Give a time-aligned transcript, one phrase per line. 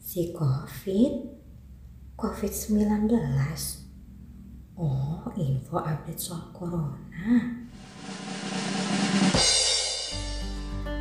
[0.00, 1.12] Si COVID,
[2.16, 3.12] COVID-19.
[4.80, 6.96] Oh, info update soal corona.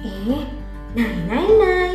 [0.03, 0.43] Eh,
[0.99, 1.93] Nai Nai Nai,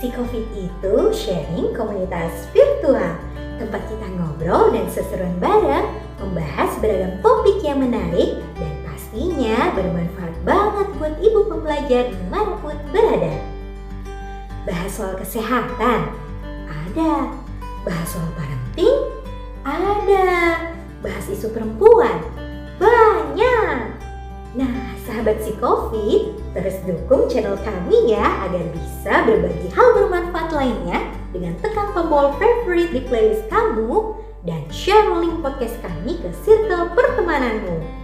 [0.00, 3.20] si COVID itu sharing komunitas virtual,
[3.60, 5.92] tempat kita ngobrol dan seseruan bareng,
[6.22, 8.40] membahas beragam topik yang menarik
[9.10, 13.42] pastinya bermanfaat banget buat ibu pembelajar di mana pun berada.
[14.62, 16.14] Bahas soal kesehatan,
[16.70, 17.34] ada.
[17.82, 19.10] Bahas soal parenting,
[19.66, 20.62] ada.
[21.02, 22.22] Bahas isu perempuan,
[22.78, 23.98] banyak.
[24.54, 31.02] Nah, sahabat si COVID, terus dukung channel kami ya agar bisa berbagi hal bermanfaat lainnya
[31.34, 34.14] dengan tekan tombol favorite di playlist kamu
[34.46, 37.99] dan share link podcast kami ke circle pertemananmu.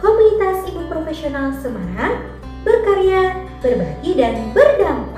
[0.00, 2.24] Komunitas Ibu Profesional Semarang
[2.64, 5.09] berkarya, berbagi, dan berdampak.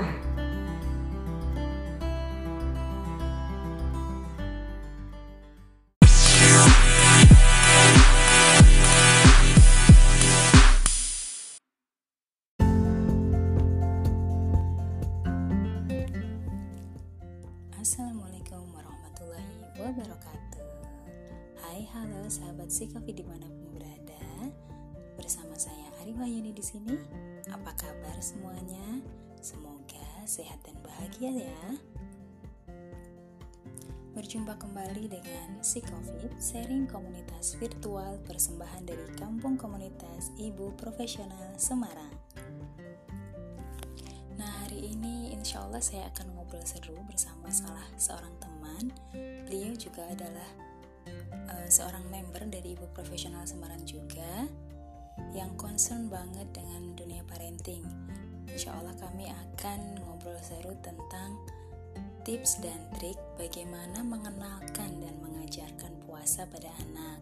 [36.53, 42.13] Sharing komunitas virtual persembahan dari Kampung Komunitas Ibu Profesional Semarang.
[44.37, 48.93] Nah, hari ini insya Allah saya akan ngobrol seru bersama salah seorang teman.
[49.49, 50.49] Beliau juga adalah
[51.57, 54.45] uh, seorang member dari Ibu Profesional Semarang juga
[55.33, 57.81] yang concern banget dengan dunia parenting.
[58.45, 61.33] Insya Allah kami akan ngobrol seru tentang
[62.23, 67.19] tips dan trik bagaimana mengenalkan dan mengajarkan puasa pada anak.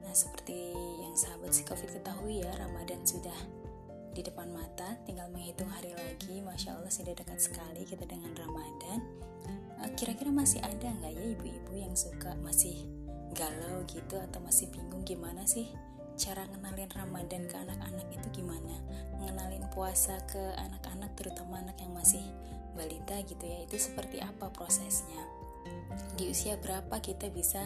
[0.00, 0.72] Nah, seperti
[1.04, 3.36] yang sahabat si COVID ketahui ya, Ramadan sudah
[4.16, 6.40] di depan mata, tinggal menghitung hari lagi.
[6.40, 8.98] Masya Allah sudah dekat sekali kita dengan Ramadan.
[9.84, 12.88] Eh, kira-kira masih ada nggak ya ibu-ibu yang suka masih
[13.36, 15.66] galau gitu atau masih bingung gimana sih
[16.14, 18.78] cara ngenalin Ramadan ke anak-anak itu gimana?
[19.18, 22.22] Ngenalin puasa ke anak-anak terutama anak yang masih
[22.74, 25.22] balita gitu ya itu seperti apa prosesnya?
[26.18, 27.64] Di usia berapa kita bisa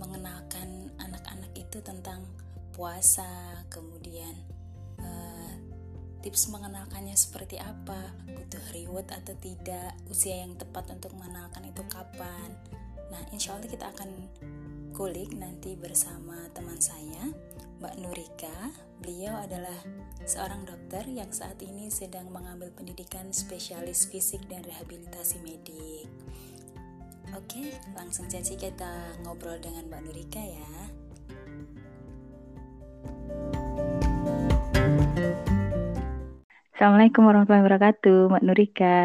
[0.00, 2.24] mengenalkan anak-anak itu tentang
[2.74, 3.26] puasa
[3.68, 4.32] kemudian
[5.02, 5.52] uh,
[6.24, 8.16] tips mengenalkannya seperti apa?
[8.26, 9.94] Butuh reward atau tidak?
[10.10, 12.56] Usia yang tepat untuk mengenalkan itu kapan?
[13.08, 14.10] Nah insya Allah kita akan
[14.92, 17.22] kulik nanti bersama teman saya
[17.78, 18.56] Mbak Nurika.
[18.98, 19.78] Beliau adalah
[20.26, 26.10] seorang dokter yang saat ini sedang mengambil pendidikan spesialis fisik dan rehabilitasi medik.
[27.38, 30.70] Oke, langsung saja kita ngobrol dengan Mbak Nurika ya.
[36.74, 38.98] Assalamualaikum warahmatullahi wabarakatuh, Mbak Nurika.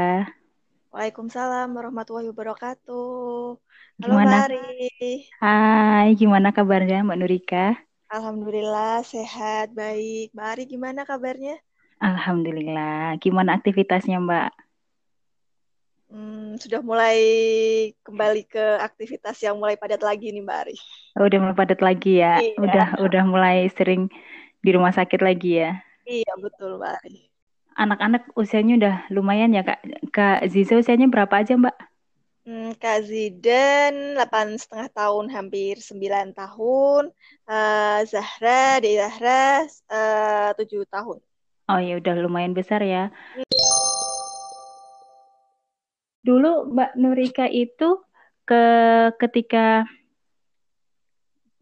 [0.90, 3.54] Waalaikumsalam warahmatullahi wabarakatuh.
[4.02, 4.50] Halo Gimana?
[4.50, 5.30] Mari.
[5.38, 7.78] Hai, gimana kabarnya Mbak Nurika?
[8.14, 10.38] Alhamdulillah sehat, baik.
[10.38, 11.58] Mbak Ari gimana kabarnya?
[11.98, 13.18] Alhamdulillah.
[13.18, 14.54] Gimana aktivitasnya Mbak?
[16.14, 17.18] Hmm, sudah mulai
[18.06, 20.78] kembali ke aktivitas yang mulai padat lagi nih Mbak Ari.
[21.18, 22.38] Oh, udah mulai padat lagi ya?
[22.38, 22.54] Iya.
[22.62, 24.06] Udah udah mulai sering
[24.62, 25.82] di rumah sakit lagi ya?
[26.06, 27.34] Iya betul Mbak Ari.
[27.74, 29.82] Anak-anak usianya udah lumayan ya Kak?
[30.14, 31.74] Kak Ziza usianya berapa aja Mbak?
[32.44, 37.08] Hmm, Kak Zidan 8 setengah tahun, hampir 9 tahun.
[37.48, 41.24] Uh, Zahra, di Zahra uh, 7 tahun.
[41.72, 43.16] Oh ya udah lumayan besar ya.
[46.20, 48.04] Dulu Mbak Nurika itu
[48.44, 48.64] ke
[49.24, 49.88] ketika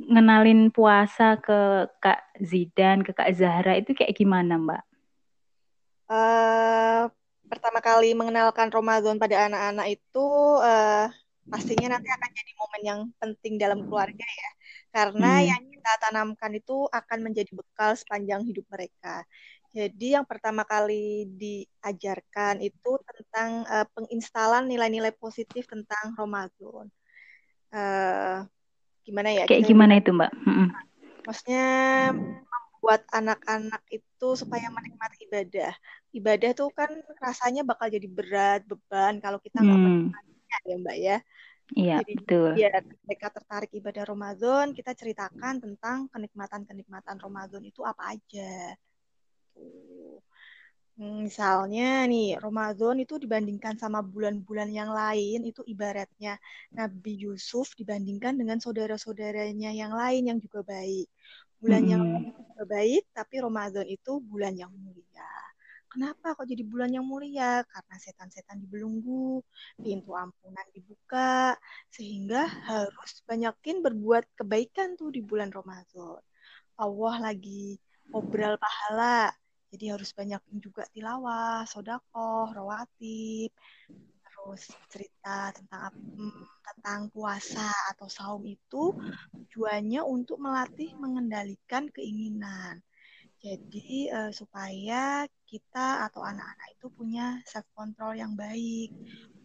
[0.01, 4.84] ngenalin puasa ke Kak Zidan, ke Kak Zahra itu kayak gimana Mbak?
[6.09, 7.05] Uh,
[7.51, 10.27] pertama kali mengenalkan Ramadan pada anak-anak itu
[10.63, 11.11] uh,
[11.51, 14.51] pastinya nanti akan jadi momen yang penting dalam keluarga ya.
[14.95, 15.47] Karena hmm.
[15.51, 19.27] yang kita tanamkan itu akan menjadi bekal sepanjang hidup mereka.
[19.71, 26.87] Jadi yang pertama kali diajarkan itu tentang uh, penginstalan nilai-nilai positif tentang Ramadan.
[27.71, 28.47] Uh,
[29.03, 29.43] gimana ya?
[29.47, 30.31] Kayak gimana itu, Mbak?
[31.23, 31.67] Maksudnya
[32.15, 35.73] membuat anak-anak itu supaya menikmati ibadah
[36.14, 39.85] ibadah tuh kan rasanya bakal jadi berat beban kalau kita nggak hmm.
[39.90, 41.18] menikmatinya ya mbak ya
[41.72, 42.52] Iya, Jadi betul.
[42.59, 48.76] biar mereka tertarik ibadah Ramadan, kita ceritakan tentang kenikmatan-kenikmatan Ramadan itu apa aja.
[49.56, 50.20] Tuh.
[51.00, 56.35] Hmm, Misalnya nih, Ramadan itu dibandingkan sama bulan-bulan yang lain, itu ibaratnya
[56.76, 61.08] Nabi Yusuf dibandingkan dengan saudara-saudaranya yang lain yang juga baik.
[61.61, 65.29] Bulan yang lain juga baik, tapi Ramadan itu bulan yang mulia.
[65.91, 67.61] Kenapa kok jadi bulan yang mulia?
[67.67, 69.43] Karena setan-setan dibelenggu,
[69.78, 71.53] pintu ampunan dibuka,
[71.93, 76.23] sehingga harus banyakin berbuat kebaikan tuh di bulan Ramadan.
[76.79, 77.78] Allah lagi
[78.09, 79.29] obral pahala,
[79.69, 83.52] jadi harus banyakin juga tilawah, sodakoh, rawatib,
[84.41, 85.93] terus cerita tentang
[86.66, 88.90] tentang puasa atau saum itu
[89.38, 92.82] tujuannya untuk melatih mengendalikan keinginan.
[93.41, 98.90] Jadi eh, supaya kita atau anak-anak itu punya self control yang baik.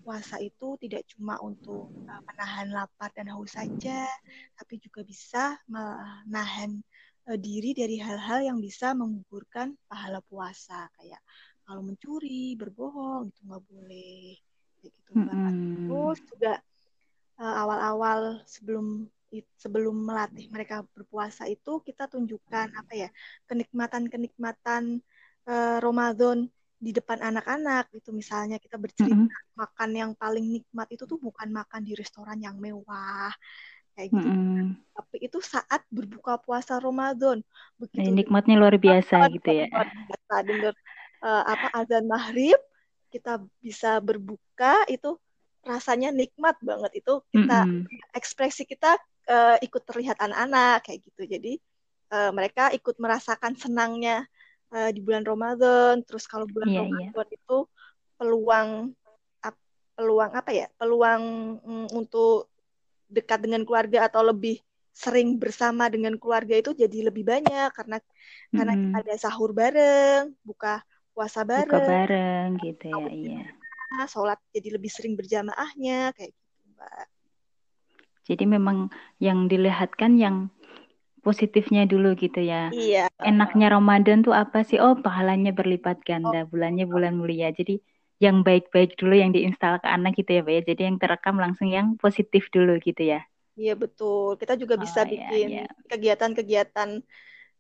[0.01, 4.09] Puasa itu tidak cuma untuk eh, menahan lapar dan haus saja,
[4.57, 6.81] tapi juga bisa menahan
[7.29, 11.21] eh, diri dari hal-hal yang bisa menggugurkan pahala puasa kayak
[11.67, 14.39] kalau mencuri, berbohong itu nggak boleh.
[14.87, 15.11] Kayak gitu.
[15.19, 15.51] Mm-mm.
[15.91, 16.53] Terus juga
[17.43, 19.11] eh, awal-awal sebelum
[19.59, 23.09] sebelum melatih mereka berpuasa itu kita tunjukkan apa ya
[23.51, 25.03] kenikmatan-kenikmatan
[25.51, 26.47] eh, Ramadan
[26.77, 29.57] di depan anak-anak itu misalnya kita bercerita Mm-mm.
[29.57, 33.33] makan yang paling nikmat itu tuh bukan makan di restoran yang mewah
[33.97, 34.77] kayak gitu Mm-mm.
[34.93, 37.41] tapi itu saat berbuka puasa Ramadan
[37.81, 39.67] begitu nikmatnya luar biasa gitu ya.
[39.73, 40.75] luar biasa dengar
[41.25, 42.61] eh, apa azan maghrib
[43.13, 45.17] kita bisa berbuka itu
[45.67, 47.87] rasanya nikmat banget itu kita Mm-mm.
[48.15, 48.95] ekspresi kita
[49.27, 51.53] eh, ikut terlihat anak-anak kayak gitu jadi
[52.15, 54.23] eh, mereka ikut merasakan senangnya
[54.75, 57.11] eh, di bulan Ramadan terus kalau bulan Iya, iya.
[57.11, 57.57] Ramadan itu
[58.17, 58.71] peluang
[59.43, 59.67] ap-
[59.99, 61.23] peluang apa ya peluang
[61.67, 62.49] mm, untuk
[63.11, 64.59] dekat dengan keluarga atau lebih
[64.97, 68.01] sering bersama dengan keluarga itu jadi lebih banyak karena
[68.55, 69.01] karena kita Mm-mm.
[69.05, 70.81] ada sahur bareng, buka
[71.17, 73.41] puasa Buka bareng, bareng gitu ya, iya.
[73.93, 77.07] bareng, sholat jadi lebih sering berjamaahnya kayak gitu, Mbak.
[78.29, 78.79] Jadi memang
[79.23, 80.37] yang dilihatkan yang
[81.27, 82.75] positifnya dulu gitu ya.
[82.75, 84.79] Iya, Enaknya Ramadan tuh apa sih?
[84.83, 87.49] Oh, pahalanya berlipat ganda, bulannya bulan mulia.
[87.59, 87.75] Jadi
[88.25, 90.63] yang baik-baik dulu yang diinstal ke anak gitu ya, Pak ya.
[90.71, 93.21] Jadi yang terekam langsung yang positif dulu gitu ya.
[93.61, 94.37] iya betul.
[94.41, 95.67] Kita juga bisa Oh, iya, bikin iya.
[95.91, 96.91] kegiatan-kegiatan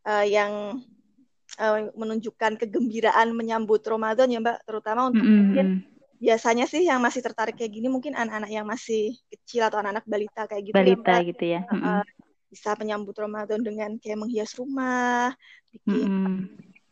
[0.08, 0.52] eh, yang
[1.58, 5.84] eh, menunjukkan kegembiraan menyambut Ramadan ya, Mbak, terutama untuk mungkin Mm-mm.
[6.16, 10.42] biasanya sih yang masih tertarik kayak gini mungkin anak-anak yang masih kecil atau anak-anak balita
[10.48, 11.22] kayak gitu ya, Balita Mbak.
[11.28, 11.60] gitu ya.
[11.70, 12.00] Mm-mm.
[12.00, 12.04] eh,
[12.46, 15.34] bisa menyambut Ramadan dengan kayak menghias rumah,
[15.74, 16.36] bikin Mm-mm.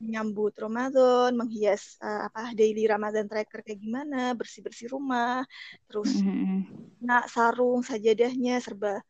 [0.02, 5.46] menyambut Ramadan, menghias eh, apa daily Ramadan tracker kayak gimana, bersih-bersih rumah,
[5.88, 6.68] terus Mm-mm.
[7.00, 9.00] nak sarung sajadahnya serba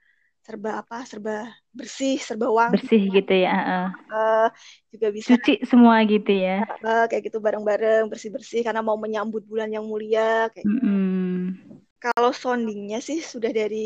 [0.46, 1.32] serba apa, serba
[1.78, 3.52] bersih, serba wangi, Bersih gitu ya.
[3.56, 3.86] heeh.
[4.12, 4.44] eh,
[4.92, 6.64] juga bisa Cuci semua gitu ya.
[6.86, 10.86] eh, kayak gitu bareng-bareng bersih-bersih karena mau menyambut bulan yang mulia kayak gitu.
[10.86, 11.56] Mm-mm.
[12.04, 13.76] Kalau soundingnya sih sudah dari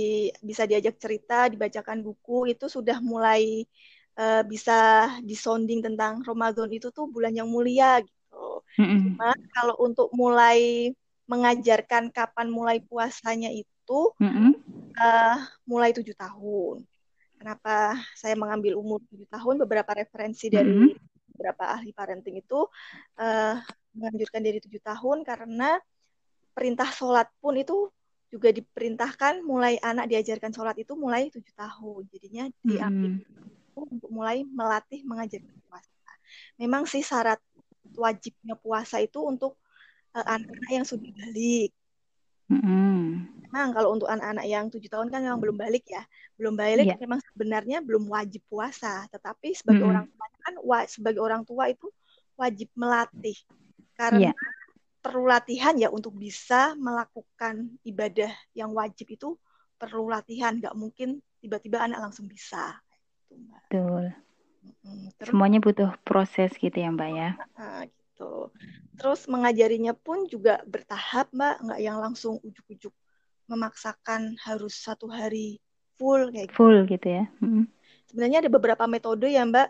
[0.48, 3.42] bisa diajak cerita, dibacakan buku itu sudah mulai
[4.20, 4.72] eh, bisa
[5.28, 8.34] disounding tentang Ramadan itu tuh bulan yang mulia gitu.
[8.78, 9.18] Mm-mm.
[9.18, 10.58] Cuma kalau untuk mulai
[11.30, 14.54] mengajarkan kapan mulai puasanya itu Mm-mm.
[14.98, 16.82] Eh, mulai tujuh tahun.
[17.38, 19.62] Kenapa saya mengambil umur tujuh tahun?
[19.62, 20.98] Beberapa referensi dari Mm-mm.
[21.38, 22.66] beberapa ahli parenting itu
[23.14, 23.54] eh,
[23.94, 25.78] menganjurkan dari tujuh tahun karena
[26.50, 27.86] perintah sholat pun itu
[28.28, 32.02] juga diperintahkan mulai anak diajarkan sholat itu mulai tujuh tahun.
[32.10, 33.78] Jadinya diambil Mm-mm.
[33.78, 35.94] untuk mulai melatih mengajarkan puasa.
[36.58, 37.38] Memang sih syarat
[37.94, 39.54] wajibnya puasa itu untuk
[40.18, 41.70] eh, anak-anak yang sudah balik.
[42.48, 43.28] Mm-mm.
[43.48, 46.04] Memang kalau untuk anak-anak yang tujuh tahun kan memang belum balik ya,
[46.36, 46.96] belum balik Iya.
[47.00, 49.08] memang sebenarnya belum wajib puasa.
[49.08, 49.92] Tetapi sebagai Mm-mm.
[49.96, 51.86] orang tua kan wa- sebagai orang tua itu
[52.36, 53.36] wajib melatih
[53.96, 54.32] karena Iya.
[55.00, 59.36] perlu latihan ya untuk bisa melakukan ibadah yang wajib itu
[59.80, 60.52] perlu latihan.
[60.60, 62.76] Nggak mungkin tiba-tiba anak langsung bisa.
[63.32, 63.48] Gitu.
[63.48, 64.12] Betul.
[64.84, 67.30] Mm, Terus Semuanya butuh proses gitu ya, Mbak ya.
[67.56, 67.88] Nah,
[68.18, 68.50] gitu.
[68.98, 72.90] Terus mengajarinya pun juga bertahap, Mbak, nggak yang langsung ujuk-ujuk
[73.46, 75.62] memaksakan harus satu hari
[75.94, 76.58] full kayak gitu.
[76.58, 77.24] Full gitu ya.
[77.38, 77.70] Mm-mm.
[78.10, 79.68] Sebenarnya ada beberapa metode ya, Mbak,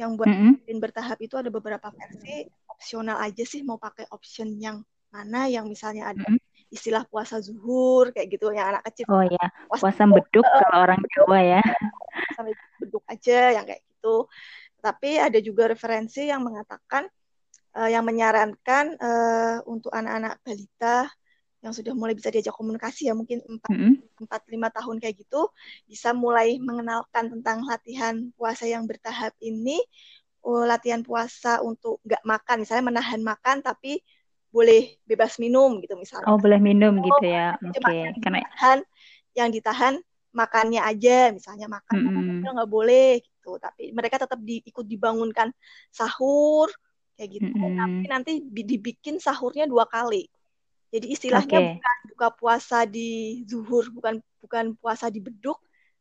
[0.00, 0.64] yang buat Mm-mm.
[0.64, 2.48] ngajarin bertahap itu ada beberapa versi.
[2.72, 4.80] Opsional aja sih mau pakai option yang
[5.12, 6.40] mana yang misalnya ada Mm-mm.
[6.72, 11.00] istilah puasa zuhur kayak gitu yang anak kecil Oh ya, puasa puasa beduk kalau orang
[11.12, 11.60] Jawa ya.
[12.40, 14.24] sampai beduk aja yang kayak gitu.
[14.80, 17.04] Tapi ada juga referensi yang mengatakan
[17.78, 21.06] eh, yang menyarankan eh, untuk anak-anak balita
[21.60, 23.72] yang sudah mulai bisa diajak komunikasi ya mungkin empat
[24.20, 25.48] empat lima tahun kayak gitu
[25.84, 29.76] bisa mulai mengenalkan tentang latihan puasa yang bertahap ini
[30.44, 34.00] oh, latihan puasa untuk nggak makan misalnya menahan makan tapi
[34.50, 37.54] boleh bebas minum gitu misalnya Oh, boleh minum Oh, gitu ya.
[37.60, 38.78] Oke, yang karena ditahan
[39.38, 39.94] yang ditahan
[40.30, 42.24] makannya aja misalnya makan Mm-mm.
[42.38, 45.50] kecil nggak boleh gitu tapi mereka tetap di, ikut dibangunkan
[45.90, 46.70] sahur
[47.20, 48.10] kayak gitu tapi Mm-mm.
[48.14, 50.24] nanti bi- dibikin sahurnya dua kali
[50.94, 51.62] jadi istilahnya Oke.
[51.68, 53.00] bukan buka puasa di
[53.50, 55.58] zuhur bukan bukan puasa di beduk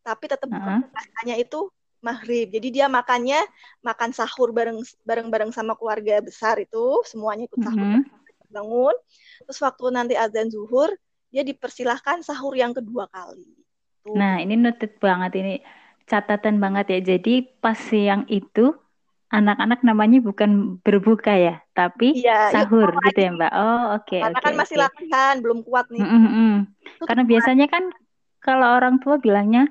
[0.08, 0.82] tapi tetap Heeh.
[0.92, 1.58] puasanya itu
[2.08, 3.40] maghrib jadi dia makannya
[3.88, 6.80] makan sahur bareng bareng bareng sama keluarga besar itu
[7.12, 8.06] semuanya ikut sahur Mm-mm.
[8.56, 8.96] bangun
[9.46, 10.90] terus waktu nanti azan zuhur
[11.34, 13.46] dia dipersilahkan sahur yang kedua kali
[14.06, 15.52] tuh Nah, ini noted banget ini
[16.12, 16.98] catatan banget ya.
[17.12, 17.30] Jadi
[17.62, 18.60] pas siang itu
[19.38, 20.52] anak-anak namanya bukan
[20.86, 23.52] berbuka ya, tapi iya yuk sahur mau gitu ya, Mbak.
[23.60, 24.82] Oh, oke, karena oke, kan masih oke.
[24.84, 26.52] latihan belum kuat nih Mm, mm, mm.
[27.08, 27.84] Karena biasanya kan
[28.46, 29.62] kalau orang tua bilangnya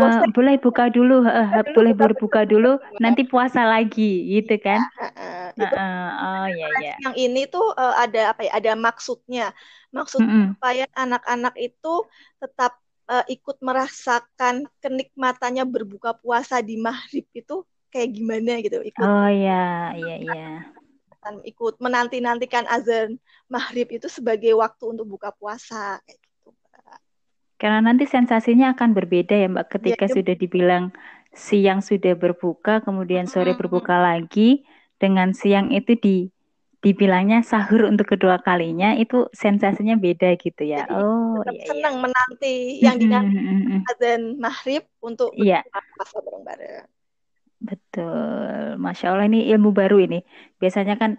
[0.00, 1.14] bosan boleh buka dulu,
[1.66, 2.68] dulu boleh buka berbuka dulu,
[3.02, 4.02] nanti puasa lagi
[4.32, 4.80] gitu Iya, kan?
[4.98, 5.32] heeh.
[5.60, 6.92] Nah, itu eh, oh ya ya.
[7.02, 9.42] yang ini tuh eh, ada apa ya ada maksudnya
[9.96, 10.44] maksudnya Mm-mm.
[10.48, 11.88] supaya anak-anak itu
[12.42, 12.72] tetap
[13.12, 17.54] eh, ikut merasakan kenikmatannya berbuka puasa di maghrib itu
[17.94, 20.42] kayak gimana gitu ikut Oh ya, iya iya.
[21.50, 23.16] ikut menanti-nantikan azan
[23.48, 26.98] maghrib itu sebagai waktu untuk buka puasa kayak gitu Mbak.
[27.60, 30.84] Karena nanti sensasinya akan berbeda ya Mbak Iya, ketika dia- sudah dibilang
[31.32, 34.66] siang sudah berbuka, kemudian sore Mm, berbuka lagi,
[35.00, 36.16] dengan siang itu di
[36.84, 40.84] dibilangnya sahur untuk kedua kalinya, itu sensasinya beda gitu ya.
[40.84, 41.64] jadi Oh iya iya.
[41.72, 43.32] senang menanti yang dinanti
[43.90, 45.64] azan maghrib untuk Iya,
[45.96, 46.93] puasa bareng-bareng.
[47.60, 48.78] Betul.
[48.80, 50.22] Masya Allah ini ilmu baru ini.
[50.58, 51.18] Biasanya kan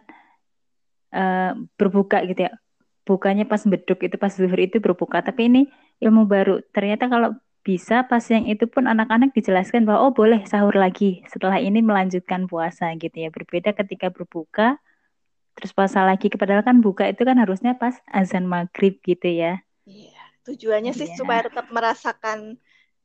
[1.14, 2.54] eh, berbuka gitu ya.
[3.06, 5.62] Bukanya pas beduk itu pas zuhur itu berbuka, tapi ini
[6.02, 6.66] ilmu baru.
[6.74, 11.58] Ternyata kalau bisa pas yang itu pun anak-anak dijelaskan bahwa oh boleh sahur lagi setelah
[11.62, 13.30] ini melanjutkan puasa gitu ya.
[13.30, 14.82] Berbeda ketika berbuka
[15.54, 16.34] terus puasa lagi.
[16.34, 19.62] Padahal kan buka itu kan harusnya pas azan maghrib gitu ya.
[19.86, 21.18] Iya, tujuannya sih Iya.
[21.18, 22.58] supaya tetap merasakan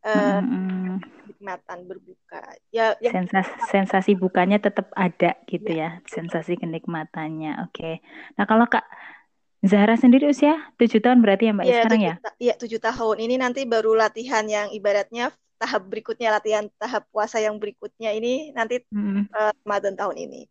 [0.04, 1.00] eh, Mm-mm.
[1.22, 2.40] kenikmatan berbuka.
[2.72, 7.64] Ya, yang Sensasi, sensasi bukanya tetap ada gitu ya, ya, sensasi kenikmatannya.
[7.66, 7.98] Oke.
[8.38, 8.84] Nah kalau Kak
[9.66, 12.14] Zahra sendiri usia 7 tahun berarti ya Mbak ya ya sekarang tujuh, ya?
[12.24, 15.28] ta- ya, tujuh tahun ini nanti baru latihan yang ibaratnya
[15.60, 19.28] tahap berikutnya latihan tahap puasa yang berikutnya ini nanti Mm.
[19.30, 20.42] eh, Ramadan tahun ini.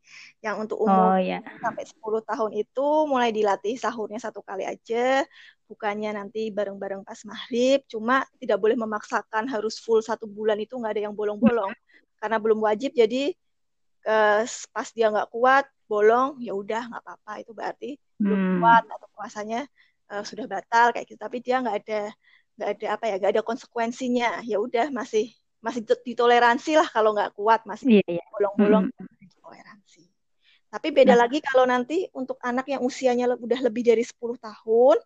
[0.45, 1.41] Yang untuk umur Oh ya.
[1.59, 5.25] sampai 10 tahun itu mulai dilatih sahurnya satu kali aja,
[5.67, 10.93] bukannya nanti bareng-bareng pas maghrib, cuma tidak boleh memaksakan harus full satu bulan itu nggak
[10.95, 11.73] ada yang bolong-bolong
[12.21, 13.33] karena belum wajib jadi
[14.05, 17.89] eh, pas dia nggak kuat bolong ya udah nggak apa-apa itu berarti
[18.21, 18.53] belum Hmm.
[18.61, 19.59] kuat atau puasanya
[20.11, 22.01] eh, sudah batal kayak gitu tapi dia nggak ada
[22.59, 25.31] nggak ada apa ya nggak ada konsekuensinya ya udah masih
[25.63, 28.23] masih dit- ditoleransi lah kalau nggak kuat masih Iya iya.
[28.35, 29.27] bolong-bolong Mm-mm.
[29.39, 30.03] toleransi
[30.67, 34.35] tapi beda Nah, lagi kalau nanti untuk anak yang usianya le- udah lebih dari 10
[34.35, 34.99] tahun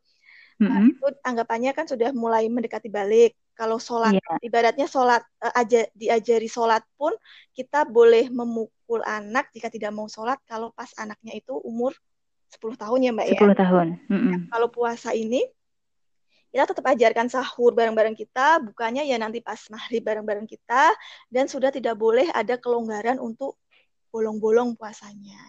[0.61, 0.95] Nah, mm-mm.
[0.95, 3.33] itu anggapannya kan sudah mulai mendekati balik.
[3.57, 4.37] Kalau sholat, Iya.
[4.37, 7.09] ibaratnya sholat eh, aja diajari sholat pun
[7.57, 11.97] kita boleh memukul anak jika tidak mau sholat kalau pas anaknya itu umur
[12.53, 13.39] 10 tahun ya Mbak ya.
[13.41, 13.87] 10 tahun.
[14.07, 14.33] Mm-mm.
[14.53, 15.41] Kalau puasa ini
[16.53, 20.93] kita tetap ajarkan sahur bareng-bareng kita, bukannya ya nanti pas maghrib bareng-bareng kita,
[21.33, 23.57] dan sudah tidak boleh ada kelonggaran untuk
[24.13, 25.41] bolong-bolong puasanya.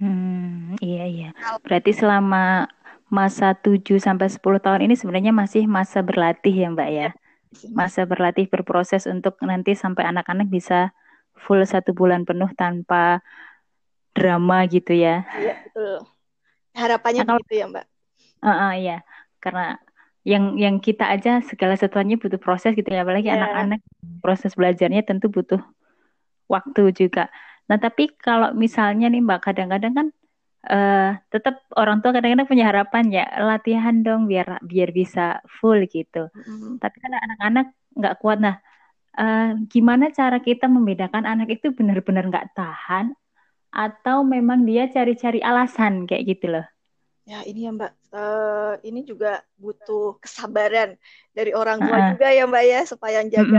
[0.00, 1.28] Hmm, iya iya.
[1.60, 2.64] Berarti selama
[3.12, 7.08] masa 7 sampai 10 tahun ini sebenarnya masih masa berlatih ya Mbak ya.
[7.52, 10.96] sih, Masa berlatih berproses untuk nanti sampai anak-anak bisa
[11.36, 13.20] full satu bulan penuh tanpa
[14.16, 15.28] drama gitu ya.
[15.36, 16.08] Iya, betul.
[16.72, 17.86] Harapannya Nah, kalau begitu ya Mbak.
[18.44, 19.04] Ah, ah, iya,
[19.44, 19.76] karena
[20.24, 23.36] yang yang kita aja segala sesuatunya butuh proses gitu ya, apalagi Iya.
[23.36, 23.80] anak-anak
[24.24, 25.60] proses belajarnya tentu butuh
[26.48, 27.28] waktu juga.
[27.68, 30.06] Nah, tapi kalau misalnya nih Mbak, kadang-kadang kan
[30.64, 36.32] eh tetap orang tua kadang-kadang punya harapan ya, latihan dong biar biar bisa full gitu.
[36.32, 36.80] Mm-mm.
[36.80, 37.66] Tapi kan anak-anak
[38.00, 38.38] nggak kuat.
[38.40, 38.56] Nah,
[39.20, 43.12] eh, gimana cara kita membedakan anak itu benar-benar nggak tahan
[43.74, 46.64] atau memang dia cari-cari alasan kayak gitu loh?
[47.30, 50.94] Ya, ini ya Mbak, Eh, ini juga butuh kesabaran
[51.36, 52.10] dari orang tua Heeh.
[52.10, 53.58] juga ya Mbak ya, supaya jaga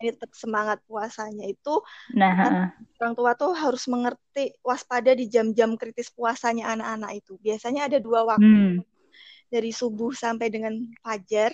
[0.00, 1.70] ini tetap semangat puasanya itu.
[2.14, 2.70] Nah, heeh.
[3.00, 7.32] orang tua tuh harus mengerti waspada di jam-jam kritis puasanya anak-anak itu.
[7.44, 8.82] Biasanya ada dua waktu, Hmm,
[9.52, 10.74] dari subuh sampai dengan
[11.04, 11.52] fajar.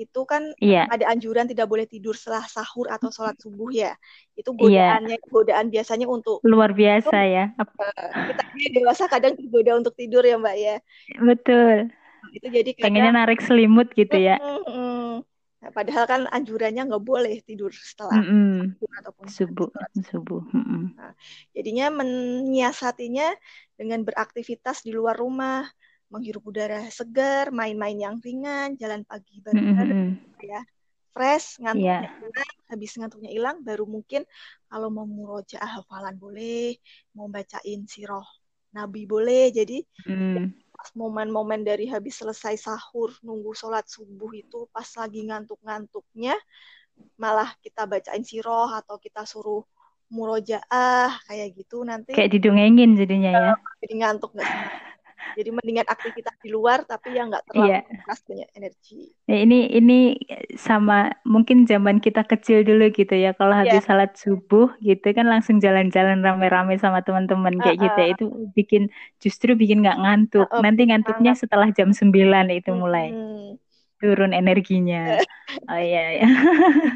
[0.00, 3.92] Itu kan iya, ada anjuran tidak boleh tidur setelah sahur atau sholat subuh ya.
[4.32, 7.44] Itu iya, godaannya, godaan biasanya untuk luar biasa ya.
[7.60, 10.76] Ap- eh, kita ini dewasa kadang tergoda untuk tidur ya Mbak ya.
[11.20, 11.92] Betul.
[12.30, 14.38] itu jadi pengennya narik selimut gitu ya
[15.60, 18.96] Nah, padahal kan anjurannya nggak boleh tidur setelah mm -mm.
[19.04, 19.68] ataupun subuh
[20.08, 20.82] subuh mm -mm.
[20.96, 21.12] Nah,
[21.52, 23.28] jadinya menyiasatinya
[23.76, 25.68] dengan beraktivitas di luar rumah
[26.10, 30.08] menghirup udara segar main-main yang ringan jalan pagi bareng mm -hmm.
[30.42, 30.60] ya
[31.10, 32.14] fresh ngantuknya yeah.
[32.22, 34.22] hilang habis ngantuknya hilang baru mungkin
[34.70, 36.78] kalau mau murojaah hafalan boleh
[37.14, 38.26] mau bacain siroh
[38.70, 44.88] nabi boleh jadi mm pas momen-momen dari habis selesai sahur nunggu sholat subuh itu pas
[44.96, 46.32] lagi ngantuk-ngantuknya
[47.20, 49.60] malah kita bacain siroh atau kita suruh
[50.08, 53.52] murojaah kayak gitu nanti kayak didongengin jadinya ya
[53.84, 54.48] jadi ngantuk nggak
[55.36, 57.82] jadi mendingan aktivitas di luar tapi yang nggak terlalu yeah.
[58.04, 59.00] keras banyak energi.
[59.30, 59.98] Nah, ini ini
[60.58, 63.36] sama mungkin zaman kita kecil dulu gitu ya.
[63.36, 63.62] Kalau yeah.
[63.66, 67.84] habis salat subuh gitu kan langsung jalan-jalan rame-rame sama teman-teman kayak uh, uh.
[67.86, 68.08] gitu ya.
[68.16, 68.24] Itu
[68.56, 68.82] bikin
[69.22, 70.48] justru bikin nggak ngantuk.
[70.50, 72.10] Uh, uh, Nanti ngantuknya setelah jam 9
[72.50, 73.08] itu mulai.
[73.12, 73.56] Hmm.
[74.00, 75.20] turun energinya.
[75.70, 76.28] oh iya, iya.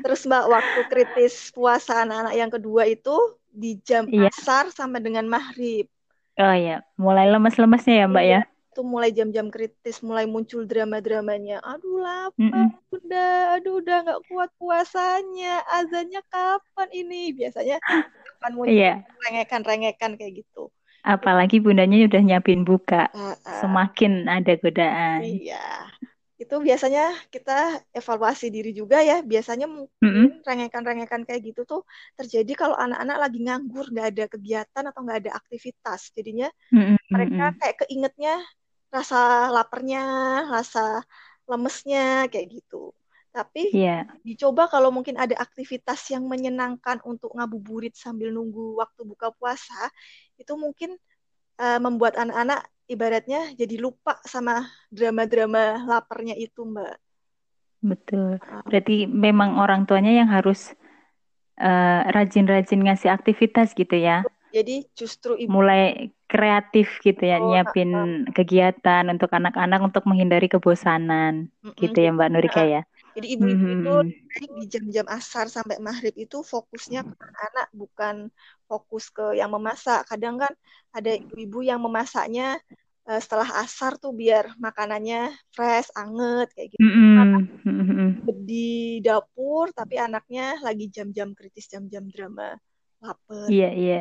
[0.01, 3.13] Terus Mbak waktu kritis puasa anak-anak yang kedua itu
[3.55, 4.33] di jam yeah.
[4.33, 5.87] asar sama dengan maghrib.
[6.35, 8.41] Oh iya, mulai lemes-lemesnya ya Mbak ya?
[8.43, 11.63] Iya, itu mulai jam-jam kritis, mulai muncul drama-dramanya.
[11.63, 12.69] Aduh lapar, mm -mm.
[12.91, 15.63] udah, aduh udah nggak kuat puasanya.
[15.71, 17.31] Azannya kapan ini?
[17.39, 19.07] Biasanya kapan muncul yeah.
[19.31, 20.75] rengekan-rengekan kayak gitu.
[21.07, 23.59] Apalagi bundanya udah nyiapin buka, uh, uh.
[23.63, 25.23] semakin ada godaan.
[25.23, 25.94] Iya
[26.35, 30.43] itu biasanya kita evaluasi diri juga ya biasanya mungkin mm-hmm.
[30.43, 31.83] rengekan-rengekan kayak gitu tuh
[32.19, 36.97] terjadi kalau anak-anak lagi nganggur nggak ada kegiatan atau nggak ada aktivitas jadinya mm-hmm.
[37.07, 38.35] mereka kayak keingetnya
[38.91, 40.03] rasa laparnya
[40.51, 41.07] rasa
[41.47, 42.91] lemesnya kayak gitu
[43.35, 44.07] tapi yeah.
[44.23, 49.91] dicoba kalau mungkin ada aktivitas yang menyenangkan untuk ngabuburit sambil nunggu waktu buka puasa
[50.39, 50.95] itu mungkin
[51.59, 56.95] uh, membuat anak-anak ibaratnya jadi lupa sama drama-drama laparnya itu, Mbak.
[57.85, 58.41] Betul.
[58.65, 60.73] Berarti memang orang tuanya yang harus
[61.61, 64.25] eh, rajin-rajin ngasih aktivitas gitu ya.
[64.55, 68.31] Jadi justru ibu mulai kreatif gitu ya, oh, nyiapin uh, uh.
[68.31, 72.83] kegiatan untuk anak-anak untuk menghindari kebosanan, mm gitu ya Mbak Nurika ya.
[73.19, 73.83] Jadi ibu-ibu mm -hmm.
[73.83, 73.95] itu
[74.59, 78.31] di jam-jam asar sampai maghrib itu fokusnya ke anak bukan
[78.67, 80.07] fokus ke yang memasak.
[80.07, 80.55] Kadang kan
[80.91, 82.59] ada ibu-ibu yang memasaknya
[83.09, 86.85] uh, setelah asar tuh biar makanannya fresh, anget kayak gitu.
[86.85, 88.09] Mm -hmm.
[88.45, 92.57] Di dapur tapi anaknya lagi jam-jam kritis, jam-jam drama
[93.05, 93.49] lapar.
[93.53, 94.01] Iya, iya.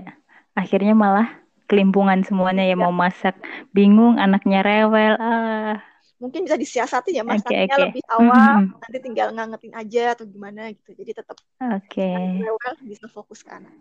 [0.56, 1.28] Akhirnya malah
[1.68, 3.36] kelimpungan semuanya ya mau masak,
[3.76, 5.16] bingung anaknya rewel.
[5.20, 5.80] Ah.
[6.22, 7.84] Mungkin bisa disiasati ya masaknya okay, okay.
[7.92, 8.80] lebih awal, mm -hmm.
[8.80, 10.96] nanti tinggal ngangetin aja atau gimana gitu.
[10.96, 12.40] Jadi tetap okay.
[12.40, 13.76] rewel bisa fokus ke anak.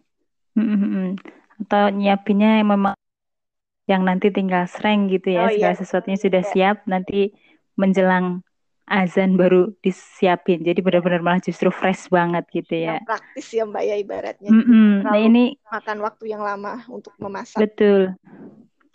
[0.59, 1.07] Mm -hmm.
[1.63, 2.99] Atau nyiapinnya memang
[3.93, 5.81] yang nanti tinggal sreng gitu ya, oh, segala iya.
[5.81, 6.51] sesuatunya sudah iya.
[6.51, 7.37] siap, nanti
[7.77, 8.41] menjelang
[8.89, 10.65] azan baru disiapin.
[10.65, 12.99] Jadi benar-benar malah justru fresh banget gitu ya.
[12.99, 14.51] Yang praktis ya Mbak ya ibaratnya.
[14.51, 14.91] Mm -mm.
[15.05, 17.61] Nah ini makan waktu yang lama untuk memasak.
[17.61, 18.17] Betul.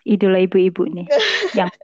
[0.04, 1.08] Idola ibu-ibu nih.
[1.58, 1.72] yang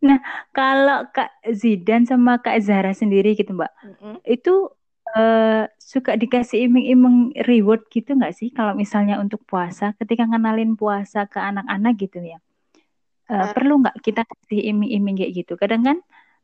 [0.00, 0.16] Nah,
[0.56, 4.14] kalau Kak Zidan sama Kak Zahra sendiri gitu, Mbak, mm -hmm.
[4.24, 4.72] itu
[5.16, 8.48] uh, suka dikasih iming-iming reward gitu nggak sih?
[8.54, 12.38] Kalau misalnya untuk puasa ketika kenalin puasa ke anak-anak gitu ya.
[13.30, 13.50] Uh, uh.
[13.54, 15.52] perlu nggak kita kasih iming-iming kayak gitu?
[15.58, 15.98] Kadang kan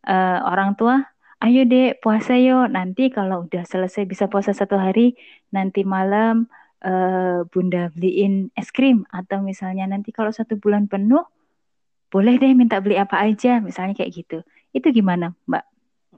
[0.06, 1.02] uh, orang tua
[1.44, 5.14] ayo deh puasa yo nanti kalau udah selesai bisa puasa satu hari
[5.52, 6.48] nanti malam
[6.80, 9.06] uh, bunda beliin es krim.
[9.12, 11.22] Atau misalnya nanti kalau satu bulan penuh
[12.06, 14.38] boleh deh minta beli apa aja misalnya kayak gitu.
[14.74, 15.75] Itu gimana mbak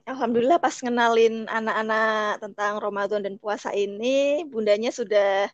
[0.09, 5.53] Alhamdulillah pas ngenalin anak-anak tentang Ramadan dan puasa ini, bundanya sudah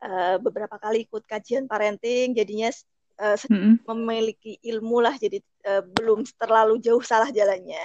[0.00, 2.72] uh, beberapa kali ikut kajian parenting, jadinya
[3.20, 3.84] uh, mm-hmm.
[3.84, 7.84] memiliki ilmu lah, jadi uh, belum terlalu jauh salah jalannya.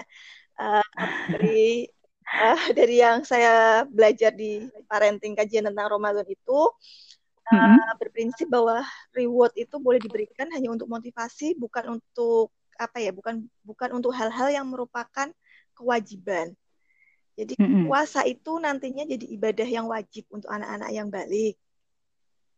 [0.55, 0.87] Uh,
[1.35, 1.91] dari
[2.31, 7.99] uh, dari yang saya belajar di parenting kajian tentang Ramadan itu uh, mm-hmm.
[7.99, 13.99] berprinsip bahwa reward itu boleh diberikan hanya untuk motivasi, bukan untuk apa ya, bukan bukan
[13.99, 15.27] untuk hal-hal yang merupakan
[15.75, 16.55] kewajiban.
[17.35, 17.83] Jadi mm -hmm.
[17.91, 21.59] puasa itu nantinya jadi ibadah yang wajib untuk anak-anak yang balik.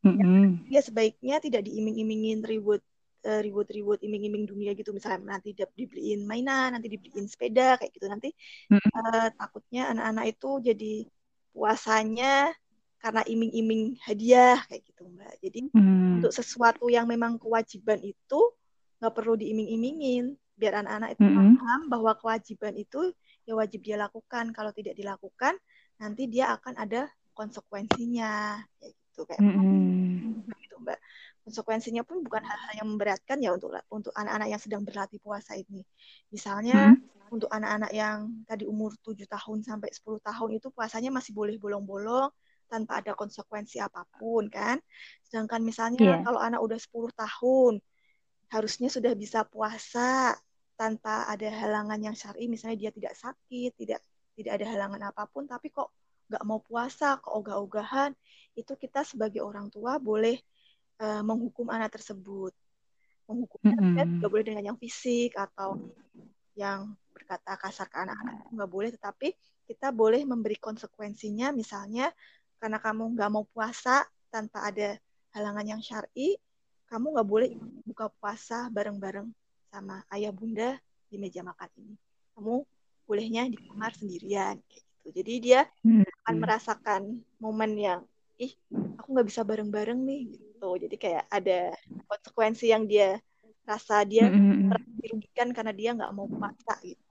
[0.06, 0.44] Mm -hmm.
[0.70, 2.86] Ya sebaiknya tidak diiming-imingin reward
[3.26, 8.30] uh, reward-reward iming-iming dunia gitu misalnya nanti dibeliin mainan, nanti dibeliin sepeda kayak gitu nanti
[8.70, 8.92] mm -hmm.
[8.94, 10.94] uh, takutnya anak-anak itu jadi
[11.58, 12.54] puasanya
[13.02, 15.34] karena iming-iming hadiah kayak gitu mbak.
[15.42, 16.22] Jadi mm.
[16.22, 18.42] untuk sesuatu yang memang kewajiban itu
[18.98, 21.56] nggak perlu diiming-imingin biar anak-anak itu mm -hmm.
[21.62, 23.02] paham bahwa kewajiban itu
[23.46, 25.54] ya wajib dia lakukan kalau tidak dilakukan
[26.02, 30.54] nanti dia akan ada konsekuensinya kayak gitu kayak mm -hmm.
[30.58, 31.00] gitu mbak
[31.48, 35.80] konsekuensinya pun bukan hal-hal yang memberatkan ya untuk untuk anak-anak yang sedang berlatih puasa ini.
[36.28, 37.32] Misalnya hmm.
[37.32, 42.28] untuk anak-anak yang tadi umur 7 tahun sampai 10 tahun itu puasanya masih boleh bolong-bolong
[42.68, 44.76] tanpa ada konsekuensi apa pun kan.
[45.24, 46.20] Sedangkan misalnya yeah.
[46.20, 47.74] kalau anak udah 10 tahun
[48.52, 50.36] harusnya sudah bisa puasa
[50.78, 54.00] tanpa ada halangan yang syar'i misalnya dia tidak sakit, tidak
[54.38, 55.90] tidak ada halangan apa pun tapi kok
[56.28, 58.12] nggak mau puasa, kok ogah-ogahan,
[58.54, 60.38] itu kita sebagai orang tua boleh
[61.00, 62.52] uh, menghukum anak tersebut.
[63.28, 64.10] Menghukumnya mm -hmm.
[64.22, 65.80] nggak boleh dengan yang fisik atau
[66.56, 69.34] yang berkata kasar ke anak-anak nggak boleh, tetapi
[69.68, 72.12] kita boleh memberi konsekuensinya, misalnya
[72.60, 75.00] karena kamu nggak mau puasa tanpa ada
[75.32, 76.36] halangan yang syar'i,
[76.92, 77.50] kamu nggak boleh
[77.88, 79.28] buka puasa bareng-bareng
[79.78, 80.76] sama ayah bunda
[81.08, 81.96] di meja makan ini.
[82.34, 82.56] Kamu
[83.06, 85.08] bolehnya di kamar sendirian, kayak gitu.
[85.24, 86.04] Jadi dia hmm.
[86.04, 87.02] akan merasakan
[87.40, 88.02] momen yang,
[88.42, 88.52] ih,
[89.00, 90.48] aku nggak bisa bareng-bareng nih, gitu
[90.82, 91.60] jadi kayak ada
[92.10, 93.22] konsekuensi yang dia
[93.68, 94.74] rasa dia mm -hmm.
[94.98, 97.07] dirugikan karena dia nggak mau puasa gitu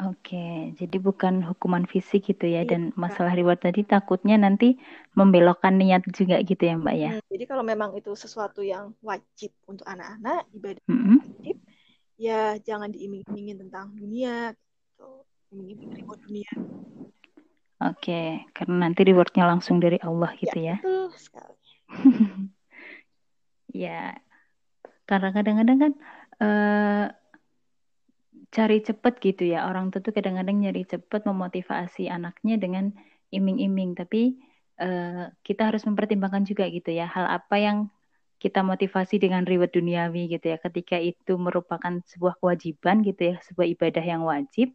[0.00, 4.80] Oke, jadi bukan hukuman fisik gitu ya, iya, dan masalah reward tadi takutnya nanti
[5.12, 7.10] membelokkan niat juga gitu ya Mbak ya.
[7.20, 11.18] Hmm, jadi kalau memang itu sesuatu yang wajib untuk anak-anak, ibadah mm -hmm.
[11.20, 11.56] wajib,
[12.16, 15.10] ya jangan diiming-imingin tentang dunia, gitu.
[15.52, 16.48] iming-iming reward dunia.
[17.80, 20.80] Oke, karena nanti rewardnya langsung dari Allah gitu ya.
[20.80, 20.84] ya.
[20.84, 21.68] Betul sekali.
[23.84, 24.16] ya,
[25.04, 25.92] karena kadang-kadang kan
[26.40, 27.06] uh,
[28.50, 32.90] cari cepet gitu ya orang tua tuh kadang-kadang nyari cepet memotivasi anaknya dengan
[33.30, 34.42] iming-iming, tapi
[34.82, 37.78] uh, kita harus mempertimbangkan juga gitu ya hal apa yang
[38.40, 43.68] kita motivasi dengan reward duniawi gitu ya ketika itu merupakan sebuah kewajiban gitu ya sebuah
[43.76, 44.72] ibadah yang wajib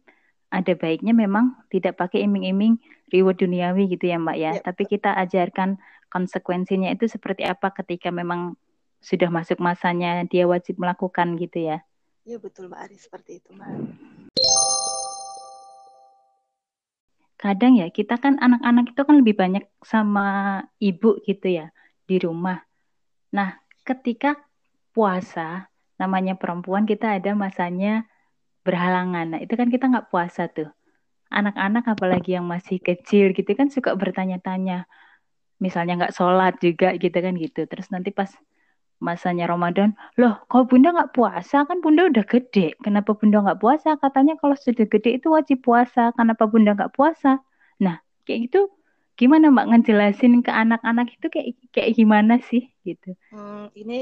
[0.54, 2.78] ada baiknya memang tidak pakai iming-iming
[3.10, 4.62] reward duniawi gitu ya Mbak ya, ya.
[4.62, 5.76] tapi kita ajarkan
[6.08, 8.54] konsekuensinya itu seperti apa ketika memang
[9.02, 11.82] sudah masuk masanya dia wajib melakukan gitu ya.
[12.26, 13.70] Iya betul Mbak Ari seperti itu Mbak.
[17.38, 21.70] Kadang ya kita kan anak-anak itu kan lebih banyak sama ibu gitu ya
[22.02, 22.66] di rumah.
[23.30, 24.34] Nah ketika
[24.90, 25.70] puasa
[26.02, 28.10] namanya perempuan kita ada masanya
[28.66, 29.38] berhalangan.
[29.38, 30.66] Nah itu kan kita nggak puasa tuh.
[31.30, 34.90] Anak-anak apalagi yang masih kecil gitu kan suka bertanya-tanya
[35.62, 38.28] misalnya nggak sholat juga gitu kan gitu terus nanti pas
[38.98, 41.68] masanya Ramadan loh kalau bunda nggak puasa?
[41.68, 42.72] Kan bunda udah gede.
[42.80, 44.00] Kenapa bunda nggak puasa?
[44.00, 46.12] Katanya kalau sudah gede itu wajib puasa.
[46.16, 47.40] Kenapa bunda nggak puasa?
[47.80, 48.72] Nah kayak gitu.
[49.16, 52.68] Gimana mbak ngejelasin ke anak-anak itu kayak kayak gimana sih?
[52.84, 53.16] Gitu.
[53.32, 54.00] Hmm, ini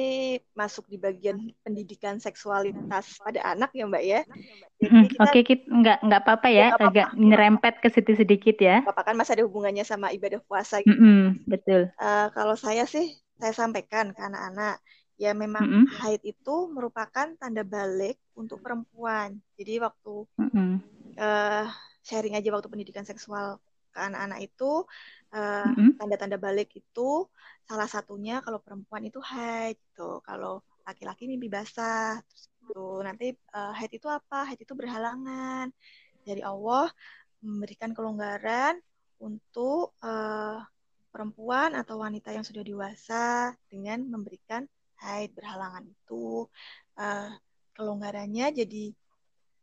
[0.58, 4.20] masuk di bagian pendidikan seksualitas pada anak ya mbak ya?
[4.82, 6.74] Hmm, oke okay, kita nggak nggak apa-apa ya.
[6.74, 6.86] Apa -apa.
[6.90, 8.82] agak nyerempet ke situ sedikit ya.
[8.82, 10.98] Apa kan masih ada hubungannya sama ibadah puasa gitu.
[10.98, 11.94] Mm -hmm, betul.
[11.94, 14.78] Uh, kalau saya sih saya sampaikan ke anak-anak
[15.14, 15.86] ya memang mm -hmm.
[16.02, 20.72] haid itu merupakan tanda balik untuk perempuan jadi waktu mm -hmm.
[21.18, 21.66] uh,
[22.04, 23.62] sharing aja waktu pendidikan seksual
[23.94, 24.82] ke anak-anak itu
[25.32, 25.96] uh, mm-hmm.
[25.96, 27.30] tanda-tanda balik itu
[27.64, 33.72] salah satunya kalau perempuan itu haid gitu kalau laki-laki mimpi basah terus itu nanti uh,
[33.72, 35.70] haid itu apa haid itu berhalangan
[36.26, 36.90] dari Allah
[37.40, 38.82] memberikan kelonggaran
[39.22, 40.60] untuk uh,
[41.14, 44.66] perempuan atau wanita yang sudah dewasa dengan memberikan
[44.98, 46.50] haid berhalangan itu
[46.98, 47.30] uh,
[47.78, 48.84] kelonggarannya jadi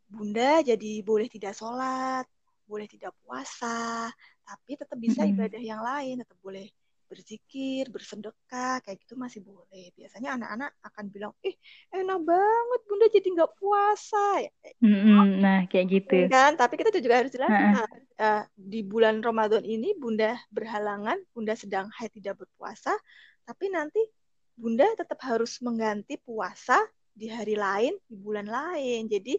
[0.07, 2.23] bunda jadi boleh tidak sholat
[2.71, 4.07] boleh tidak puasa,
[4.47, 6.71] tapi tetap bisa ibadah yang lain, tetap boleh
[7.11, 9.91] berzikir, bersedekah, kayak gitu masih boleh.
[9.99, 11.51] Biasanya anak-anak akan bilang, ih
[11.91, 14.47] enak banget bunda jadi nggak puasa.
[14.47, 14.87] Ya, gitu.
[15.43, 16.15] Nah kayak gitu.
[16.15, 17.83] Iya kan, tapi kita juga harus jelaskan
[18.15, 22.95] uh, di bulan Ramadan ini bunda berhalangan, bunda sedang haid tidak berpuasa,
[23.43, 23.99] tapi nanti
[24.55, 26.79] bunda tetap harus mengganti puasa
[27.11, 29.11] di hari lain, di bulan lain.
[29.11, 29.35] Jadi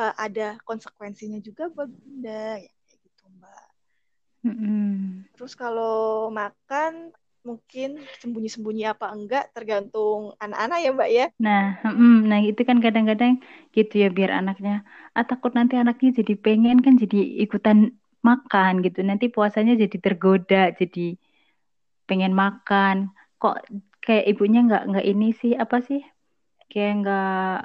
[0.00, 2.71] uh, ada konsekuensinya juga buat bunda ya.
[4.42, 5.32] Mm-hmm.
[5.38, 11.26] Terus kalau makan mungkin sembunyi-sembunyi apa enggak tergantung anak-anak ya mbak ya.
[11.42, 13.42] Nah, mm, nah itu kan kadang-kadang
[13.74, 19.02] gitu ya biar anaknya, ah takut nanti anaknya jadi pengen kan jadi ikutan makan gitu,
[19.02, 21.18] nanti puasanya jadi tergoda, jadi
[22.06, 23.10] pengen makan.
[23.42, 23.58] Kok
[24.06, 25.98] kayak ibunya nggak nggak ini sih apa sih?
[26.70, 27.58] Kayak nggak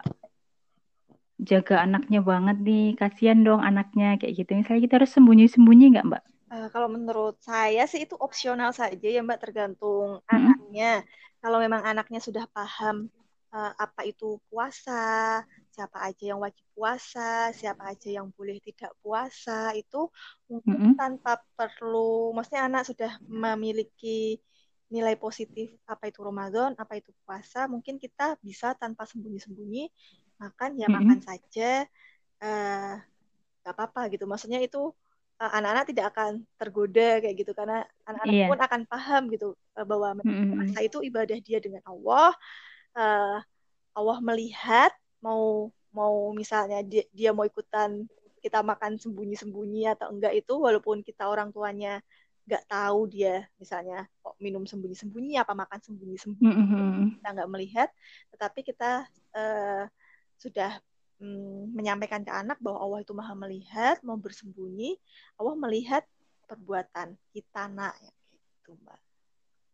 [1.38, 4.58] jaga anaknya banget nih, kasihan dong anaknya kayak gitu.
[4.58, 6.24] Misalnya kita harus sembunyi-sembunyi nggak Mbak?
[6.48, 10.32] Uh, kalau menurut saya sih itu opsional saja ya Mbak, tergantung hmm.
[10.32, 11.04] anaknya.
[11.44, 13.12] Kalau memang anaknya sudah paham
[13.52, 19.76] uh, apa itu puasa, siapa aja yang wajib puasa, siapa aja yang boleh tidak puasa,
[19.76, 20.08] itu
[20.48, 20.98] mungkin hmm.
[20.98, 24.40] tanpa perlu, maksudnya anak sudah memiliki
[24.88, 29.92] nilai positif apa itu Ramadan, apa itu puasa, mungkin kita bisa tanpa sembunyi-sembunyi
[30.40, 30.96] makan ya mm -hmm.
[30.96, 31.72] makan saja,
[32.40, 32.96] uh,
[33.68, 34.24] apa-apa gitu.
[34.24, 34.96] Maksudnya itu
[35.38, 38.50] anak-anak tidak akan tergoda kayak gitu karena anak-anak yeah.
[38.50, 40.74] pun akan paham gitu uh, bahwa mm-hmm.
[40.82, 42.34] itu ibadah dia dengan Allah.
[42.98, 43.38] Uh,
[43.94, 48.06] Allah melihat mau mau misalnya dia, dia mau ikutan
[48.42, 52.02] kita makan sembunyi-sembunyi atau enggak itu walaupun kita orang tuanya
[52.48, 57.06] nggak tahu dia misalnya kok minum sembunyi-sembunyi apa makan sembunyi-sembunyi mm-hmm.
[57.20, 57.90] kita nggak melihat
[58.32, 59.04] tetapi kita
[59.36, 59.84] uh,
[60.40, 60.80] sudah
[61.22, 64.98] mm, menyampaikan ke anak bahwa Allah itu maha melihat mau bersembunyi
[65.38, 66.04] Allah melihat
[66.48, 69.00] perbuatan kita nak ya gitu mbak.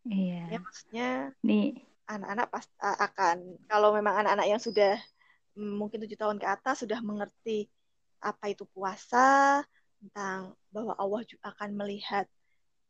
[0.04, 0.42] Iya.
[0.52, 1.08] Ya maksudnya
[1.40, 1.80] nih.
[2.04, 5.00] anak-anak pas akan kalau memang anak-anak yang sudah
[5.56, 7.68] mm, mungkin tujuh tahun ke atas sudah mengerti
[8.20, 9.60] apa itu puasa
[10.00, 12.28] tentang bahwa Allah juga akan melihat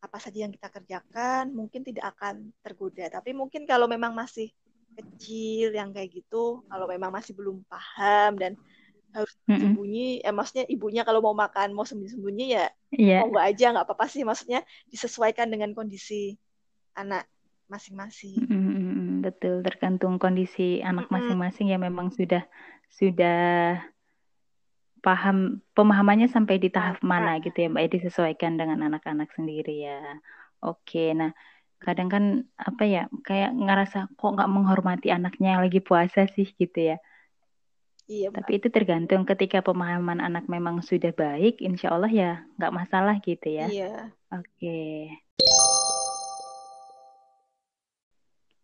[0.03, 3.07] apa saja yang kita kerjakan mungkin tidak akan tergoda.
[3.09, 4.51] Tapi mungkin kalau memang masih
[4.95, 8.53] kecil yang kayak gitu kalau memang masih belum paham dan
[9.15, 10.27] harus sembunyi mm-hmm.
[10.27, 13.23] eh maksudnya ibunya kalau mau makan mau sembunyi-sembunyi ya yeah.
[13.23, 16.35] mau nggak aja nggak apa-apa sih maksudnya disesuaikan dengan kondisi
[16.99, 17.31] anak
[17.71, 19.23] masing-masing mm-hmm.
[19.23, 22.43] betul tergantung kondisi anak masing-masing ya memang sudah
[22.91, 23.79] sudah
[25.05, 30.01] paham pemahamannya sampai di tahap mana gitu ya Mbak ya disesuaikan dengan anak-anak sendiri ya.
[30.65, 31.37] Oke, nah
[31.85, 32.25] kadang kan
[32.57, 36.97] apa ya kayak ngerasa kok nggak menghormati anaknya yang lagi puasa sih gitu ya.
[38.05, 38.29] Iya.
[38.33, 43.49] Tapi itu tergantung ketika pemahaman anak memang sudah baik, insya Allah ya nggak masalah gitu
[43.49, 43.69] ya.
[43.69, 44.13] Iya.
[44.33, 45.09] Oke.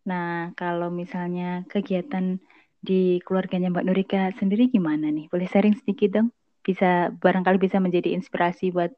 [0.05, 2.41] Nah kalau misalnya kegiatan
[2.81, 5.29] di keluarganya Mbak Nurika sendiri gimana nih?
[5.29, 6.29] Boleh sharing sedikit dong?
[6.61, 8.93] Bisa barangkali bisa menjadi inspirasi buat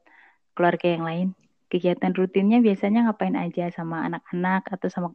[0.55, 1.27] keluarga yang lain.
[1.73, 5.09] Kegiatan rutinnya biasanya ngapain aja sama anak-anak atau sama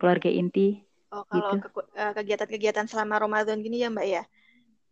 [0.00, 0.80] keluarga inti?
[1.12, 1.68] Oh, kalau gitu.
[1.92, 4.24] Eh, kegiatan-kegiatan selama Ramadan gini ya Mbak ya?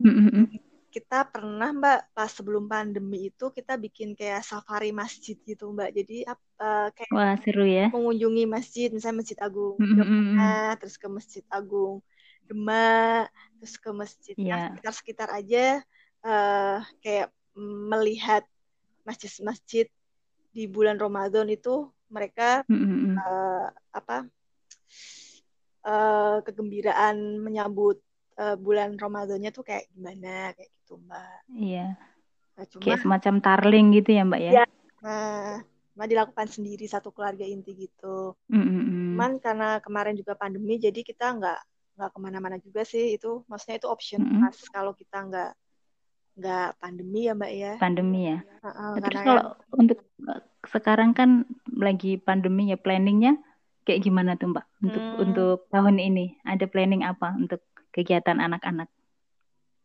[0.05, 0.53] Mm-mm.
[0.93, 5.97] Kita pernah Mbak pas sebelum pandemi itu kita bikin kayak safari masjid gitu Mbak.
[5.97, 7.89] Jadi uh, kayak Wah seru ya.
[7.89, 10.77] Mengunjungi masjid, misalnya Masjid Agung, mm-hmm.
[10.77, 12.05] terus ke Masjid Agung
[12.45, 14.75] Demak, terus ke masjid yeah.
[14.75, 15.87] sekitar-sekitar aja
[16.27, 18.43] uh, kayak melihat
[19.07, 19.87] masjid-masjid
[20.51, 23.15] di bulan Ramadan itu mereka mm-hmm.
[23.17, 24.27] uh, apa
[25.87, 28.03] uh, kegembiraan menyambut
[28.39, 31.41] uh, bulan Ramadannya tuh kayak gimana kayak gitu mbak.
[31.55, 31.87] Iya.
[32.59, 34.53] Nah, cuma, kayak semacam tarling gitu ya mbak ya.
[34.63, 34.67] ya
[35.07, 35.57] uh,
[36.01, 38.35] dilakukan sendiri satu keluarga inti gitu.
[38.51, 39.15] Mm-hmm.
[39.15, 41.61] Cuman karena kemarin juga pandemi jadi kita nggak
[42.01, 44.73] nggak ke mana-mana juga sih itu maksudnya itu option mm -hmm.
[44.73, 45.53] kalau kita nggak
[46.41, 49.77] nggak pandemi ya mbak ya pandemi ya uh, uh, terus kalau ya...
[49.77, 49.99] untuk
[50.71, 53.39] sekarang kan lagi pandemi ya planningnya
[53.83, 55.23] kayak gimana tuh mbak untuk hmm.
[55.23, 57.59] untuk tahun ini ada planning apa untuk
[57.91, 58.87] kegiatan anak-anak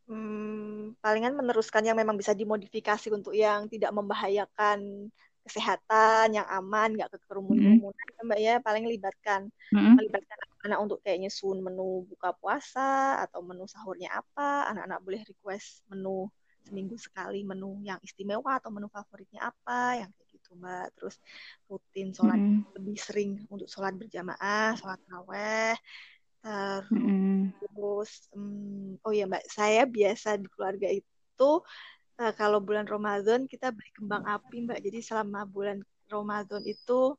[0.06, 5.10] hmm, palingan meneruskan yang memang bisa dimodifikasi untuk yang tidak membahayakan
[5.46, 8.26] kesehatan yang aman nggak ke kerumunan mm-hmm.
[8.26, 9.94] mbak ya paling libatkan mm-hmm.
[9.94, 15.86] melibatkan anak untuk kayak nyusun menu buka puasa atau menu sahurnya apa anak-anak boleh request
[15.94, 16.26] menu
[16.66, 20.12] seminggu sekali menu yang istimewa atau menu favoritnya apa yang
[20.56, 21.16] mbak terus
[21.68, 22.74] rutin sholat mm-hmm.
[22.80, 25.76] lebih sering untuk sholat berjamaah sholat raweh
[26.42, 28.98] terus mm-hmm.
[28.98, 31.52] um, oh ya mbak saya biasa di keluarga itu
[32.20, 34.80] uh, kalau bulan Ramadan kita beli kembang api Mbak.
[34.84, 37.16] Jadi selama bulan Ramadan itu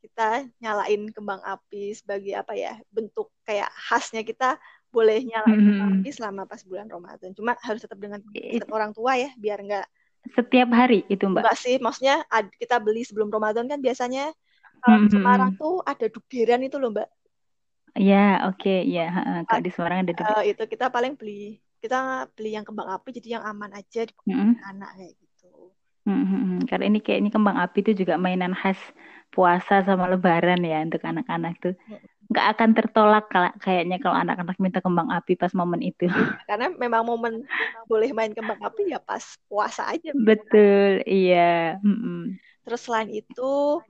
[0.00, 4.56] kita nyalain kembang api sebagai apa ya bentuk kayak khasnya kita
[4.88, 5.66] boleh nyalain hmm.
[5.68, 7.30] kembang api selama pas bulan Ramadan.
[7.36, 8.24] Cuma harus tetap dengan
[8.72, 9.86] orang tua ya biar enggak
[10.36, 11.42] setiap hari itu mbak.
[11.42, 12.22] Enggak sih, maksudnya
[12.56, 14.30] kita beli sebelum Ramadan kan biasanya
[14.80, 17.08] kalau di Semarang tuh ada dugderan itu loh mbak.
[17.98, 18.86] Ya oke okay.
[18.86, 19.10] ya
[19.50, 20.40] kalau di Semarang ada dugderan.
[20.40, 24.14] Uh, itu kita paling beli kita beli yang kembang api jadi yang aman aja di
[24.28, 24.52] mm-hmm.
[24.68, 25.52] anak kayak gitu.
[26.04, 26.56] Mm-hmm.
[26.68, 28.78] Karena ini kayak ini kembang api itu juga mainan khas
[29.32, 31.74] puasa sama lebaran ya untuk anak-anak tuh.
[32.30, 33.26] Nggak akan tertolak
[33.58, 36.06] kayaknya kalau anak-anak minta kembang api pas momen itu.
[36.48, 37.42] Karena memang momen
[37.90, 40.14] boleh main kembang api ya pas puasa aja.
[40.14, 41.82] Betul, iya.
[41.82, 42.38] Mm-hmm.
[42.62, 43.82] Terus selain itu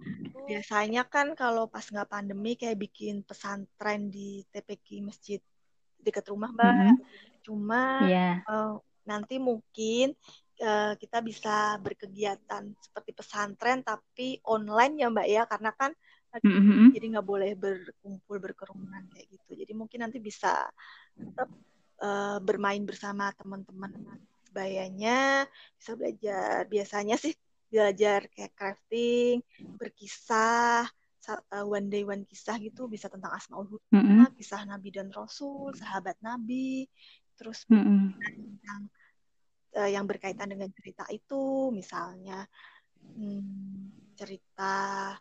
[0.49, 5.41] biasanya kan kalau pas nggak pandemi kayak bikin pesantren di TPK masjid
[6.01, 6.73] dekat rumah mbak.
[6.73, 6.97] Mm-hmm.
[7.45, 8.41] Cuma yeah.
[8.41, 8.49] Iya.
[8.49, 8.75] uh,
[9.05, 10.17] nanti mungkin
[10.65, 15.93] uh, kita bisa berkegiatan seperti pesantren tapi online ya mbak ya karena kan
[16.39, 16.95] mm-hmm.
[16.95, 19.51] jadi nggak boleh berkumpul berkerumunan kayak gitu.
[19.59, 20.71] Jadi mungkin nanti bisa
[21.19, 21.51] tetap
[21.99, 23.91] uh, bermain bersama teman-teman
[24.51, 25.47] bayanya
[25.79, 27.35] bisa belajar biasanya sih
[27.71, 29.43] belajar kayak crafting,
[29.79, 30.91] berkisah,
[31.31, 34.27] uh, one day one kisah gitu bisa tentang asmaul husna, mm -hmm.
[34.35, 36.91] kisah nabi dan rasul, sahabat nabi,
[37.39, 38.03] terus mm -hmm.
[38.19, 38.83] tentang
[39.79, 42.43] uh, yang berkaitan dengan cerita itu, misalnya
[42.99, 45.15] hmm, cerita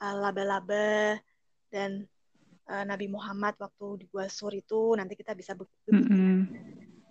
[0.00, 1.18] uh, laba-laba
[1.70, 2.06] dan
[2.70, 6.36] uh, Nabi Muhammad waktu di Gua Sur itu nanti kita bisa mm -hmm.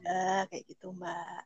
[0.08, 1.44] uh, kayak gitu mbak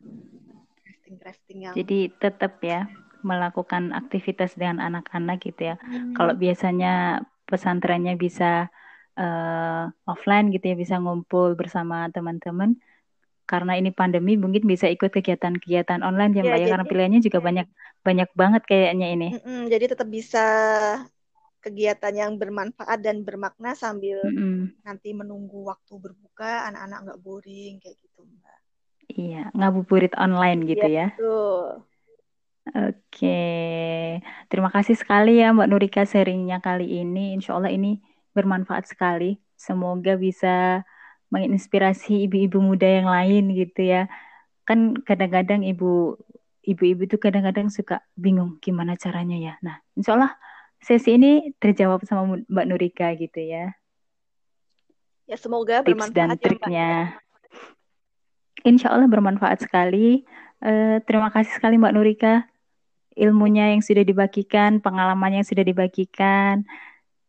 [1.07, 2.87] crafting crafting yang jadi tetap ya
[3.25, 6.13] melakukan aktivitas dengan anak-anak gitu ya hmm.
[6.13, 8.69] kalau biasanya pesantrennya bisa
[9.17, 12.77] uh, offline gitu ya bisa ngumpul bersama teman-teman
[13.47, 17.39] karena ini pandemi mungkin bisa ikut kegiatan-kegiatan online ya, ya mbak ya karena pilihannya juga
[17.39, 17.67] banyak
[18.03, 19.27] banyak banget kayaknya ini.
[19.35, 20.45] Mm -mm, jadi tetap bisa
[21.61, 24.61] kegiatan yang bermanfaat dan bermakna sambil mm -mm.
[24.85, 28.59] nanti menunggu waktu berbuka anak-anak nggak boring kayak gitu mbak.
[29.07, 31.07] Iya ngabuburit online gitu ya.
[31.07, 31.07] ya.
[31.15, 31.87] Betul.
[32.67, 33.39] Oke,
[34.51, 37.31] terima kasih sekali ya Mbak Nurika sharingnya kali ini.
[37.31, 38.03] Insya Allah ini
[38.35, 39.39] bermanfaat sekali.
[39.55, 40.83] Semoga bisa
[41.31, 44.11] menginspirasi ibu-ibu muda yang lain gitu ya.
[44.67, 46.19] Kan kadang-kadang ibu
[46.67, 49.53] ibu-ibu itu kadang-kadang suka bingung gimana caranya ya.
[49.63, 50.35] Nah, insya Allah
[50.81, 53.73] sesi ini terjawab sama Mbak Nurika gitu ya.
[55.27, 56.91] Ya semoga Tips bermanfaat dan ya, triknya.
[58.63, 60.23] insya Allah bermanfaat sekali.
[60.57, 62.33] Uh, terima kasih sekali Mbak Nurika
[63.17, 66.63] ilmunya yang sudah dibagikan, pengalamannya yang sudah dibagikan.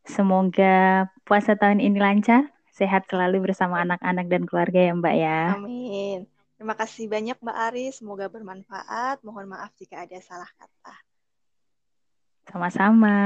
[0.04, 5.40] Semoga puasa tahun ini lancar sehat selalu bersama anak-anak dan keluarga ya Mbak ya.
[5.58, 6.28] Amin.
[6.54, 9.24] Terima kasih banyak Mbak Ari, semoga bermanfaat.
[9.26, 11.08] Mohon maaf jika ada salah kata.
[12.48, 13.20] Sama-sama.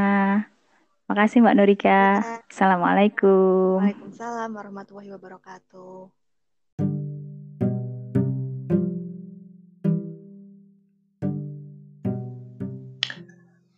[1.07, 1.87] Makasih Mbak Norika.
[2.19, 2.43] Ya.
[2.51, 3.79] Assalamualaikum.
[3.79, 6.11] Waalaikumsalam warahmatullahi wabarakatuh.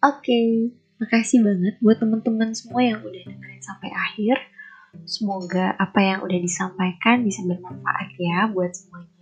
[0.04, 0.48] Oke, okay.
[1.00, 4.36] makasih banget buat teman-teman semua yang udah dengerin sampai akhir.
[5.04, 9.13] Semoga apa yang udah disampaikan bisa bermanfaat ya buat semuanya.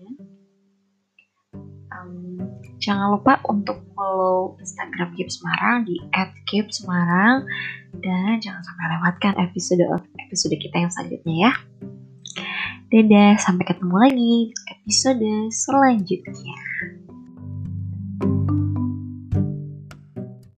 [1.93, 2.41] Um,
[2.81, 6.01] jangan lupa untuk follow Instagram Keep Semarang di
[6.49, 7.45] @keepsemarang
[8.01, 9.85] dan jangan sampai lewatkan episode
[10.17, 11.53] episode kita yang selanjutnya ya.
[12.93, 14.35] Dadah, sampai ketemu lagi
[14.69, 16.57] episode selanjutnya.